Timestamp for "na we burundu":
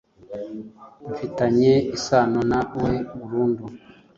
2.51-3.65